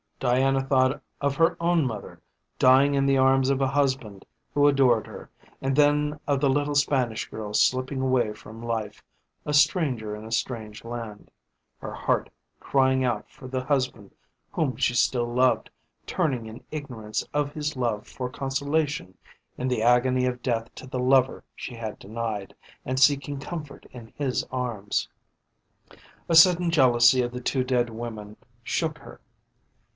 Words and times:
Diana 0.19 0.61
thought 0.63 1.01
of 1.19 1.35
her 1.35 1.57
own 1.59 1.85
mother 1.85 2.21
dying 2.59 2.93
in 2.95 3.05
the 3.07 3.17
arms 3.17 3.49
of 3.51 3.59
a 3.61 3.67
husband 3.67 4.25
who 4.53 4.67
adored 4.67 5.07
her, 5.07 5.29
and 5.61 5.75
then 5.75 6.19
of 6.27 6.39
the 6.39 6.49
little 6.49 6.75
Spanish 6.75 7.27
girl 7.29 7.53
slipping 7.53 8.01
away 8.01 8.33
from 8.33 8.61
life, 8.63 9.03
a 9.45 9.53
stranger 9.53 10.15
in 10.15 10.23
a 10.25 10.31
strange 10.31 10.83
land, 10.83 11.29
her 11.79 11.93
heart 11.93 12.29
crying 12.59 13.03
out 13.03 13.29
for 13.29 13.47
the 13.47 13.63
husband 13.63 14.11
whom 14.51 14.75
she 14.75 14.93
still 14.93 15.31
loved, 15.31 15.69
turning 16.07 16.45
in 16.47 16.63
ignorance 16.71 17.23
of 17.31 17.53
his 17.53 17.75
love 17.75 18.07
for 18.07 18.29
consolation 18.29 19.15
in 19.57 19.67
the 19.67 19.81
agony 19.83 20.25
of 20.25 20.43
death 20.43 20.73
to 20.75 20.85
the 20.87 20.99
lover 20.99 21.43
she 21.55 21.75
had 21.75 21.97
denied, 21.97 22.55
and 22.85 22.99
seeking 22.99 23.39
comfort 23.39 23.85
in 23.91 24.11
his 24.15 24.43
arms. 24.51 25.09
A 26.27 26.35
sudden 26.35 26.69
jealousy 26.71 27.21
of 27.21 27.31
the 27.31 27.41
two 27.41 27.63
dead 27.63 27.89
women 27.89 28.37
shook 28.63 28.99
her. 28.99 29.19